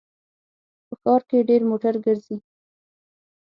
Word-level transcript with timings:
په 0.87 0.93
ښار 1.01 1.21
کې 1.29 1.47
ډېر 1.49 1.61
موټر 1.69 1.93
ګرځي 2.05 2.37